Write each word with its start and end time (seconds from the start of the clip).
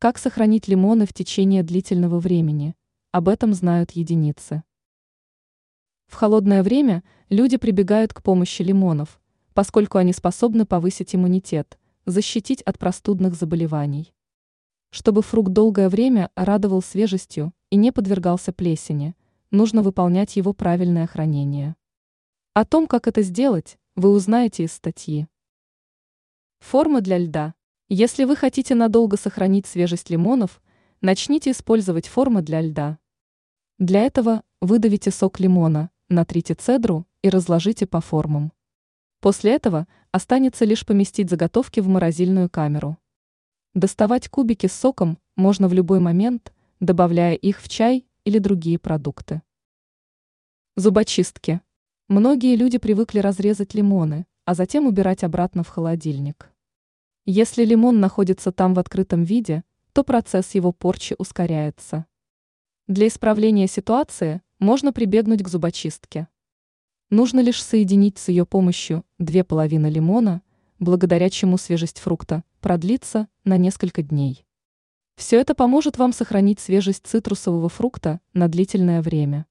Как 0.00 0.16
сохранить 0.16 0.68
лимоны 0.68 1.06
в 1.06 1.12
течение 1.12 1.64
длительного 1.64 2.20
времени? 2.20 2.76
Об 3.10 3.28
этом 3.28 3.52
знают 3.52 3.90
единицы. 3.90 4.62
В 6.06 6.14
холодное 6.14 6.62
время 6.62 7.02
люди 7.30 7.56
прибегают 7.56 8.14
к 8.14 8.22
помощи 8.22 8.62
лимонов, 8.62 9.20
поскольку 9.54 9.98
они 9.98 10.12
способны 10.12 10.66
повысить 10.66 11.16
иммунитет, 11.16 11.80
защитить 12.06 12.62
от 12.62 12.78
простудных 12.78 13.34
заболеваний. 13.34 14.14
Чтобы 14.90 15.20
фрукт 15.20 15.52
долгое 15.52 15.88
время 15.88 16.30
радовал 16.36 16.80
свежестью 16.80 17.52
и 17.70 17.74
не 17.74 17.90
подвергался 17.90 18.52
плесени, 18.52 19.16
нужно 19.50 19.82
выполнять 19.82 20.36
его 20.36 20.52
правильное 20.52 21.08
хранение. 21.08 21.74
О 22.54 22.64
том, 22.64 22.86
как 22.86 23.08
это 23.08 23.22
сделать, 23.22 23.80
вы 23.96 24.10
узнаете 24.10 24.62
из 24.62 24.72
статьи. 24.74 25.26
Форма 26.60 27.00
для 27.00 27.18
льда. 27.18 27.54
Если 27.90 28.24
вы 28.24 28.36
хотите 28.36 28.74
надолго 28.74 29.16
сохранить 29.16 29.66
свежесть 29.66 30.10
лимонов, 30.10 30.60
начните 31.00 31.52
использовать 31.52 32.06
формы 32.06 32.42
для 32.42 32.60
льда. 32.60 32.98
Для 33.78 34.02
этого 34.02 34.42
выдавите 34.60 35.10
сок 35.10 35.40
лимона, 35.40 35.90
натрите 36.10 36.52
цедру 36.52 37.06
и 37.22 37.30
разложите 37.30 37.86
по 37.86 38.02
формам. 38.02 38.52
После 39.20 39.54
этого 39.54 39.88
останется 40.12 40.66
лишь 40.66 40.84
поместить 40.84 41.30
заготовки 41.30 41.80
в 41.80 41.88
морозильную 41.88 42.50
камеру. 42.50 42.98
Доставать 43.72 44.28
кубики 44.28 44.66
с 44.66 44.74
соком 44.74 45.18
можно 45.34 45.66
в 45.66 45.72
любой 45.72 46.00
момент, 46.00 46.52
добавляя 46.80 47.36
их 47.36 47.58
в 47.58 47.70
чай 47.70 48.06
или 48.24 48.38
другие 48.38 48.78
продукты. 48.78 49.40
Зубочистки. 50.76 51.62
Многие 52.06 52.54
люди 52.54 52.76
привыкли 52.76 53.20
разрезать 53.20 53.72
лимоны, 53.72 54.26
а 54.44 54.54
затем 54.54 54.86
убирать 54.86 55.24
обратно 55.24 55.62
в 55.62 55.68
холодильник. 55.68 56.52
Если 57.30 57.62
лимон 57.66 58.00
находится 58.00 58.52
там 58.52 58.72
в 58.72 58.78
открытом 58.78 59.22
виде, 59.22 59.62
то 59.92 60.02
процесс 60.02 60.54
его 60.54 60.72
порчи 60.72 61.14
ускоряется. 61.18 62.06
Для 62.86 63.06
исправления 63.06 63.66
ситуации 63.66 64.40
можно 64.58 64.94
прибегнуть 64.94 65.42
к 65.42 65.48
зубочистке. 65.48 66.28
Нужно 67.10 67.40
лишь 67.40 67.62
соединить 67.62 68.16
с 68.16 68.28
ее 68.28 68.46
помощью 68.46 69.04
две 69.18 69.44
половины 69.44 69.88
лимона, 69.88 70.40
благодаря 70.78 71.28
чему 71.28 71.58
свежесть 71.58 71.98
фрукта 71.98 72.44
продлится 72.62 73.28
на 73.44 73.58
несколько 73.58 74.00
дней. 74.02 74.46
Все 75.14 75.38
это 75.38 75.54
поможет 75.54 75.98
вам 75.98 76.14
сохранить 76.14 76.60
свежесть 76.60 77.06
цитрусового 77.06 77.68
фрукта 77.68 78.22
на 78.32 78.48
длительное 78.48 79.02
время. 79.02 79.44